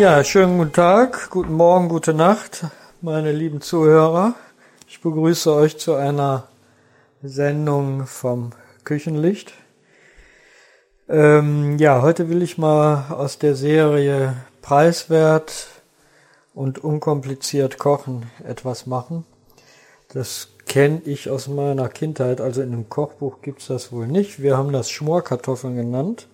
[0.00, 2.64] Ja, schönen guten Tag, guten Morgen, gute Nacht,
[3.02, 4.34] meine lieben Zuhörer.
[4.88, 6.44] Ich begrüße euch zu einer
[7.22, 8.52] Sendung vom
[8.84, 9.52] Küchenlicht.
[11.06, 15.66] Ähm, ja, heute will ich mal aus der Serie Preiswert
[16.54, 19.26] und unkompliziert kochen etwas machen.
[20.14, 24.40] Das kenne ich aus meiner Kindheit, also in einem Kochbuch gibt's das wohl nicht.
[24.40, 26.26] Wir haben das Schmorkartoffeln genannt.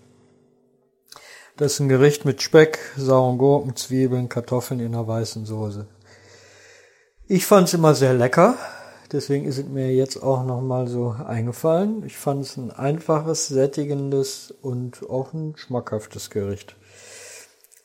[1.58, 5.86] Das ist ein Gericht mit Speck, sauren Gurken, Zwiebeln, Kartoffeln in einer weißen Soße.
[7.28, 8.56] Ich fand's immer sehr lecker,
[9.10, 12.04] deswegen ist es mir jetzt auch nochmal so eingefallen.
[12.04, 16.76] Ich fand es ein einfaches, sättigendes und auch ein schmackhaftes Gericht.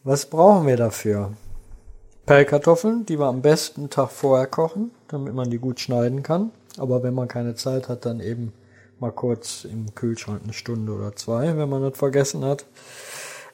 [0.04, 1.32] Was brauchen wir dafür?
[2.26, 6.52] Pellkartoffeln, die wir am besten Tag vorher kochen, damit man die gut schneiden kann.
[6.78, 8.52] Aber wenn man keine Zeit hat, dann eben
[9.00, 12.66] mal kurz im Kühlschrank eine Stunde oder zwei, wenn man das vergessen hat.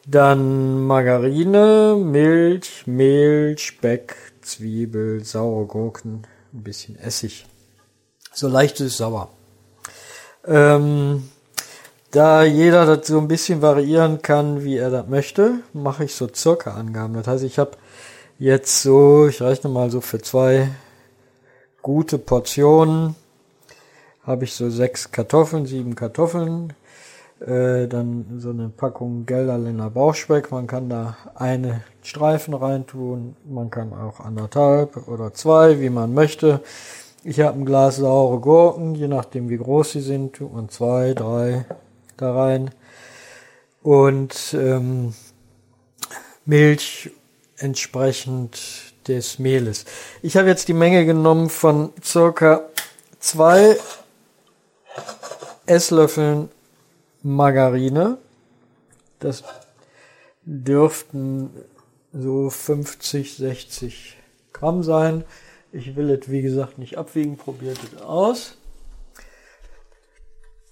[0.06, 7.45] Dann Margarine, Milch, Mehl, Speck, Zwiebel, saure Gurken, ein bisschen Essig.
[8.34, 9.30] So leicht ist sauer.
[10.45, 11.30] Ähm,
[12.12, 16.30] da jeder das so ein bisschen variieren kann, wie er das möchte, mache ich so
[16.34, 17.14] circa Angaben.
[17.16, 17.72] Das heißt, ich habe
[18.39, 20.70] jetzt so, ich rechne mal so für zwei
[21.82, 23.16] gute Portionen,
[24.23, 26.73] habe ich so sechs Kartoffeln, sieben Kartoffeln,
[27.39, 30.52] äh, dann so eine Packung Gelderländer Bauchspeck.
[30.52, 36.61] Man kann da eine Streifen reintun, man kann auch anderthalb oder zwei, wie man möchte.
[37.23, 41.13] Ich habe ein Glas saure Gurken, je nachdem wie groß sie sind, tut man zwei,
[41.13, 41.65] drei
[42.15, 42.71] da rein.
[43.83, 45.13] Und ähm,
[46.45, 47.11] Milch
[47.58, 48.59] entsprechend
[49.08, 49.85] des Mehles.
[50.21, 52.61] Ich habe jetzt die Menge genommen von circa
[53.19, 53.77] zwei
[55.65, 56.49] Esslöffeln
[57.27, 58.17] Margarine.
[59.20, 59.43] Das
[60.45, 61.49] dürften
[62.14, 64.17] so 50, 60
[64.54, 65.26] Gramm sein.
[65.73, 68.58] Ich will es, wie gesagt, nicht abwiegen, probiert es aus.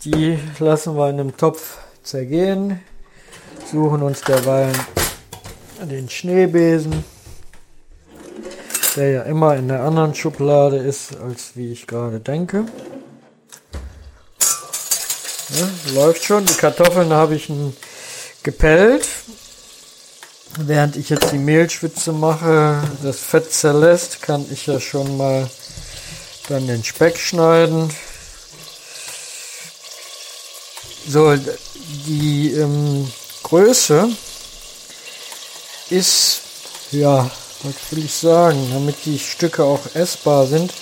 [0.05, 2.79] Die lassen wir in einem Topf zergehen,
[3.69, 4.72] suchen uns derweil
[5.81, 7.03] den Schneebesen,
[8.95, 12.66] der ja immer in der anderen Schublade ist, als wie ich gerade denke.
[15.55, 16.45] Ja, läuft schon.
[16.45, 17.49] Die Kartoffeln habe ich
[18.43, 19.07] gepellt.
[20.57, 25.49] Während ich jetzt die Mehlschwitze mache, das Fett zerlässt, kann ich ja schon mal
[26.49, 27.89] dann den Speck schneiden.
[31.07, 31.35] So,
[32.07, 33.11] die ähm,
[33.43, 34.09] Größe
[35.89, 36.41] ist,
[36.91, 37.29] ja,
[37.63, 40.73] was will ich sagen, damit die Stücke auch essbar sind,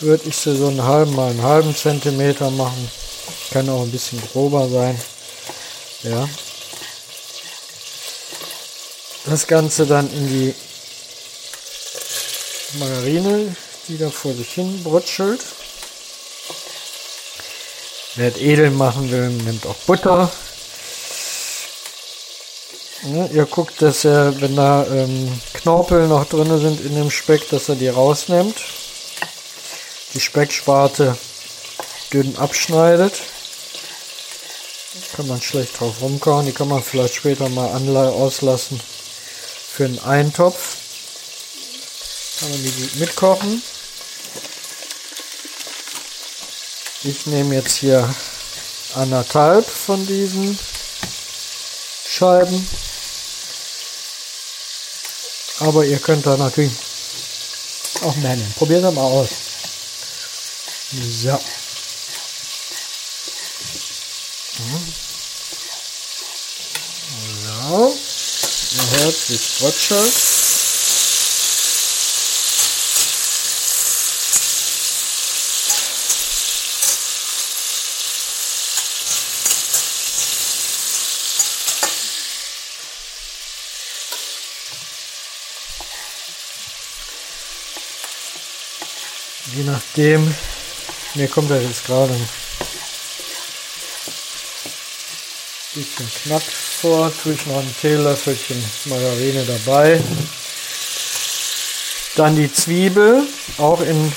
[0.00, 2.90] würde ich sie so einen halben mal einen halben Zentimeter machen.
[3.50, 5.00] Kann auch ein bisschen grober sein.
[6.02, 6.28] Ja.
[9.26, 10.54] Das Ganze dann in die
[12.78, 13.56] Margarine,
[13.88, 15.40] die da vor sich hin brutschelt.
[18.16, 20.30] Wer es edel machen will, nimmt auch Butter.
[23.02, 27.48] Ja, ihr guckt, dass er, wenn da ähm, Knorpel noch drin sind in dem Speck,
[27.50, 28.56] dass er die rausnimmt.
[30.14, 31.16] Die Specksparte
[32.12, 33.20] dünn abschneidet.
[35.14, 36.46] Kann man schlecht drauf rumkauen.
[36.46, 38.80] Die kann man vielleicht später mal auslassen
[39.72, 40.76] für einen Eintopf.
[42.40, 43.62] Kann man die gut mitkochen.
[47.02, 48.14] Ich nehme jetzt hier
[48.94, 50.58] anderthalb von diesen
[52.08, 52.68] Scheiben.
[55.60, 56.72] Aber ihr könnt da natürlich
[58.02, 58.54] auch mehr nehmen.
[58.56, 59.28] Probiert es mal aus.
[61.22, 61.38] So.
[69.28, 70.14] Es trotschelt.
[89.56, 90.34] Je nachdem,
[91.14, 92.28] mir kommt das jetzt gerade ein
[95.74, 96.42] bisschen knapp
[96.80, 100.00] vor, tue ich noch ein Teelöffelchen Margarine dabei.
[102.16, 103.22] Dann die Zwiebel,
[103.58, 104.12] auch in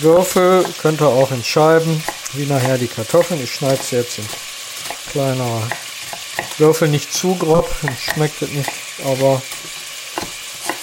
[0.00, 2.02] Würfel, könnte auch in Scheiben,
[2.34, 3.42] wie nachher die Kartoffeln.
[3.42, 4.28] Ich schneide sie jetzt in
[5.10, 5.62] kleiner
[6.58, 7.68] Würfel, nicht zu grob,
[8.00, 8.70] schmeckt es nicht,
[9.04, 9.40] aber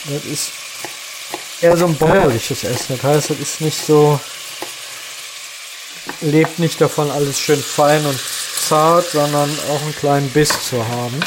[0.06, 0.52] das ist
[1.62, 2.98] eher so ein bäuerliches Essen.
[2.98, 4.20] Das heißt, es ist nicht so
[6.22, 8.20] lebt nicht davon, alles schön fein und
[8.68, 11.20] zart, sondern auch einen kleinen Biss zu haben.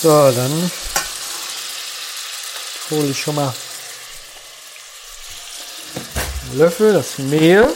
[0.00, 0.70] So, dann
[2.90, 3.52] hole ich schon mal
[6.48, 7.68] einen Löffel, das Mehl.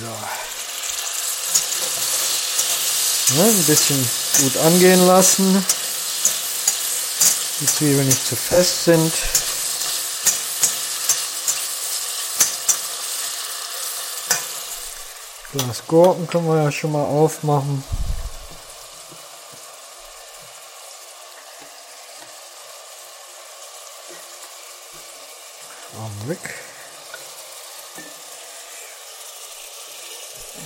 [0.00, 0.06] So.
[3.34, 5.64] Ne, ein bisschen gut angehen lassen.
[7.60, 9.12] Die Zwiebeln nicht zu fest sind.
[15.52, 17.84] Glas Gurken können wir ja schon mal aufmachen.
[25.96, 26.40] Augenblick.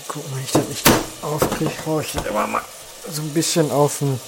[0.09, 0.87] Gucken, wenn ich das nicht
[1.21, 2.62] aufkriege, haue ich das immer mal
[3.10, 4.20] so ein bisschen auf den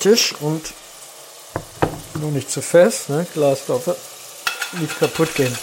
[0.00, 0.62] Tisch und
[2.14, 3.26] nur nicht zu fest, ne?
[3.34, 3.86] Glas darf
[4.72, 5.56] nicht kaputt gehen.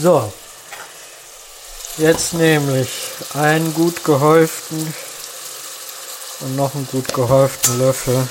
[0.00, 0.32] So,
[1.98, 2.88] jetzt nämlich
[3.34, 4.94] einen gut gehäuften
[6.40, 8.26] und noch einen gut gehäuften Löffel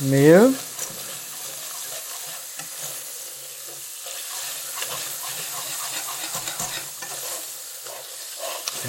[0.00, 0.52] Mehl.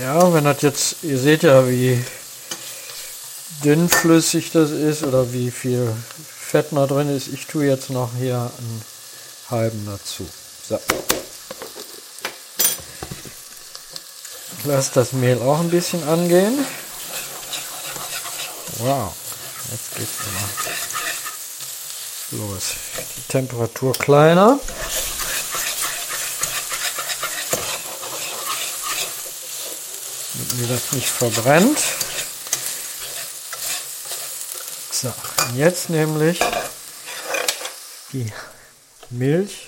[0.02, 2.02] Ja, wenn das jetzt, ihr seht ja, wie
[3.64, 5.92] dünnflüssig das ist oder wie viel
[6.50, 7.28] Fett noch drin ist.
[7.28, 8.82] Ich tue jetzt noch hier einen
[9.50, 10.26] halben dazu.
[10.68, 10.80] So.
[14.58, 16.66] Ich lasse das Mehl auch ein bisschen angehen.
[18.78, 19.14] Wow,
[19.72, 20.12] jetzt geht's
[22.32, 22.64] immer los.
[23.18, 24.60] Die Temperatur kleiner.
[30.56, 31.80] Mir das nicht verbrennt.
[34.92, 35.14] So,
[35.56, 36.40] jetzt nämlich
[38.12, 38.32] die
[39.10, 39.68] Milch.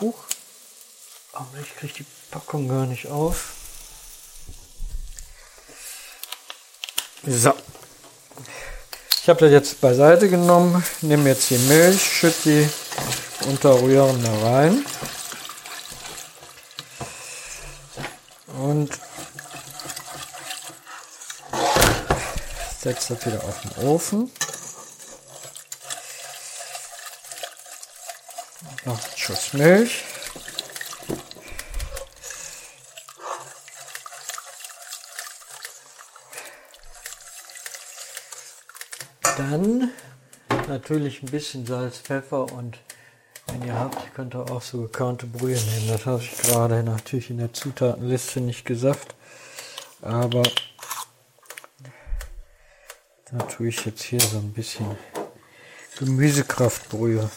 [0.00, 0.18] Huch.
[1.32, 3.54] Aber ich kriege die Packung gar nicht auf.
[7.26, 7.54] So.
[9.22, 12.68] Ich habe das jetzt beiseite genommen, nehme jetzt die Milch, schütte die
[13.48, 14.84] unter Rühren da rein.
[18.84, 18.98] Und
[22.78, 24.30] setze das wieder auf den Ofen.
[28.84, 30.04] Noch einen Schuss Milch.
[39.38, 39.90] Dann
[40.68, 42.78] natürlich ein bisschen Salz, Pfeffer und
[43.46, 45.88] wenn ihr habt, könnt ihr auch so gekörnte Brühe nehmen.
[45.88, 49.14] Das habe ich gerade natürlich in der Zutatenliste nicht gesagt.
[50.02, 50.42] Aber
[53.30, 54.96] da tue ich jetzt hier so ein bisschen
[55.98, 57.30] Gemüsekraftbrühe.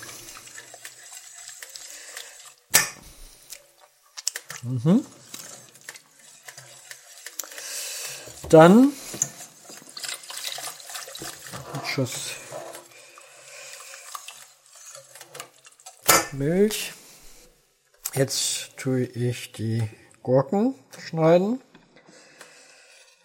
[4.64, 5.06] Mhm.
[8.50, 8.94] Dann
[11.86, 12.32] Schuss
[16.38, 16.94] Milch.
[18.14, 19.84] Jetzt tue ich die
[20.22, 21.62] Gurken schneiden.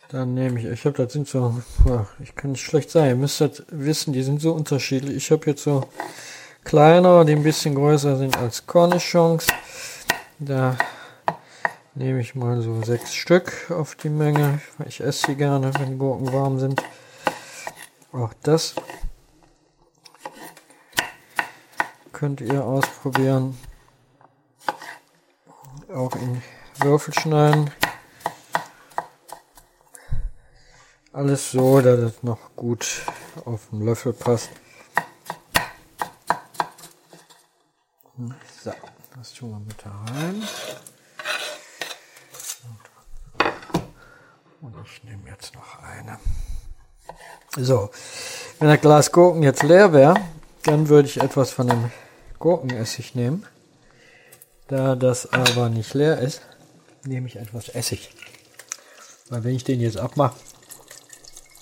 [0.09, 1.63] Dann nehme ich, ich habe das sind so,
[2.23, 5.17] ich kann nicht schlecht sein, ihr müsst das wissen, die sind so unterschiedlich.
[5.17, 5.89] Ich habe jetzt so
[6.65, 9.47] kleiner, die ein bisschen größer sind als Cornichons.
[10.39, 10.77] Da
[11.95, 14.61] nehme ich mal so sechs Stück auf die Menge.
[14.87, 16.83] Ich esse sie gerne, wenn Gurken warm sind.
[18.13, 18.75] Auch das
[22.23, 23.59] könnt ihr ausprobieren.
[25.93, 26.41] Auch in
[26.79, 27.69] Würfel schneiden.
[31.13, 33.03] Alles so, dass es noch gut
[33.45, 34.51] auf den Löffel passt.
[38.63, 38.73] So,
[39.17, 40.45] das tun wir mit da rein.
[44.61, 46.21] Und ich nehme jetzt noch eine.
[47.57, 47.91] So,
[48.61, 50.15] wenn das Glas Gurken jetzt leer wäre,
[50.63, 51.91] dann würde ich etwas von dem
[52.43, 53.47] Gurkenessig nehmen.
[54.67, 56.43] Da das aber nicht leer ist,
[57.05, 58.11] nehme ich etwas Essig.
[59.29, 60.35] Weil wenn ich den jetzt abmache,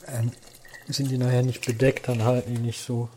[0.09, 0.33] ähm,
[0.89, 3.11] sind die nachher nicht bedeckt, dann halten die nicht so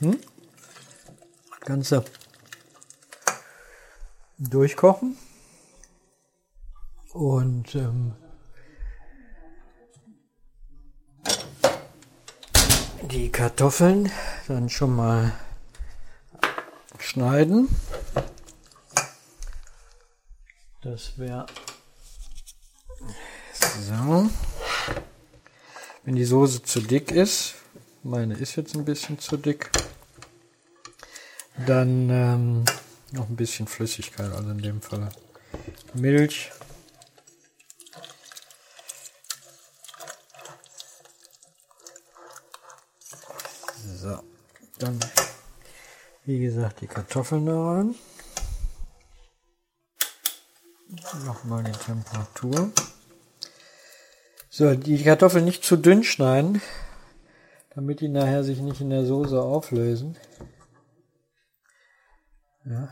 [0.00, 0.20] Mhm.
[1.68, 2.02] Ganze
[4.38, 5.18] durchkochen
[7.12, 8.14] und ähm,
[13.02, 14.10] die Kartoffeln
[14.46, 15.34] dann schon mal
[16.98, 17.68] schneiden.
[20.80, 21.44] Das wäre
[23.52, 24.30] so.
[26.04, 27.56] Wenn die Soße zu dick ist,
[28.02, 29.70] meine ist jetzt ein bisschen zu dick,
[31.68, 32.64] dann ähm,
[33.12, 35.10] noch ein bisschen Flüssigkeit, also in dem Fall
[35.92, 36.50] Milch.
[43.84, 44.18] So,
[44.78, 44.98] dann
[46.24, 47.94] wie gesagt die Kartoffeln da rein.
[51.26, 52.70] Nochmal die Temperatur.
[54.48, 56.62] So, die Kartoffeln nicht zu dünn schneiden,
[57.74, 60.16] damit die nachher sich nicht in der Soße auflösen.
[62.68, 62.88] Ja.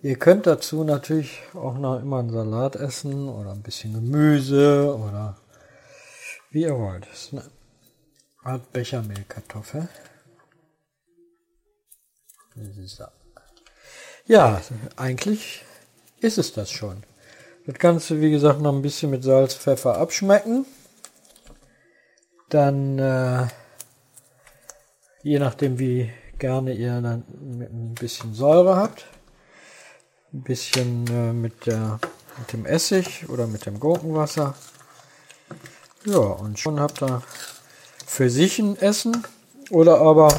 [0.00, 5.36] Ihr könnt dazu natürlich auch noch immer einen Salat essen oder ein bisschen Gemüse oder
[6.50, 7.06] wie ihr wollt.
[7.10, 7.44] Das ist eine
[8.42, 9.88] Art Bechermehlkartoffel.
[14.26, 14.60] Ja,
[14.96, 15.64] eigentlich
[16.20, 17.02] ist es das schon.
[17.66, 20.64] Das Ganze, wie gesagt, noch ein bisschen mit Salz, Pfeffer abschmecken.
[22.48, 23.46] Dann, äh,
[25.22, 26.12] je nachdem, wie
[26.42, 29.06] gerne ihr dann ein bisschen Säure habt,
[30.32, 32.00] ein bisschen äh, mit, der,
[32.36, 34.56] mit dem Essig oder mit dem Gurkenwasser.
[36.04, 37.22] Ja, und schon habt ihr
[38.06, 39.24] für sich ein Essen
[39.70, 40.34] oder aber,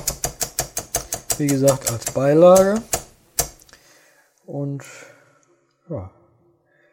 [1.37, 2.81] wie gesagt, als Beilage.
[4.45, 4.83] Und
[5.89, 6.11] ja,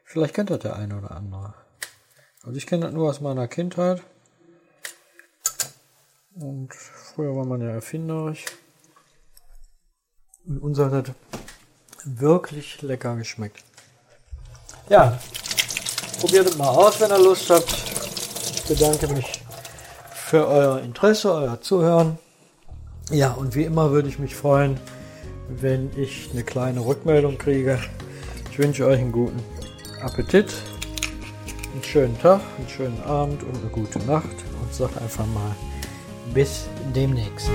[0.04, 1.54] vielleicht kennt das der eine oder andere.
[2.44, 4.04] Also ich kenne das nur aus meiner Kindheit.
[6.36, 8.44] Und früher war man ja erfinderisch.
[10.46, 11.12] Und uns hat
[12.04, 13.62] wirklich lecker geschmeckt.
[14.88, 15.18] Ja,
[16.20, 17.70] probiert es mal aus, wenn ihr Lust habt.
[18.54, 19.42] Ich bedanke mich
[20.12, 22.18] für euer Interesse, euer Zuhören.
[23.10, 24.78] Ja, und wie immer würde ich mich freuen,
[25.48, 27.78] wenn ich eine kleine Rückmeldung kriege.
[28.50, 29.42] Ich wünsche euch einen guten
[30.02, 30.52] Appetit,
[31.72, 35.54] einen schönen Tag, einen schönen Abend und eine gute Nacht und sage einfach mal
[36.32, 37.50] bis demnächst.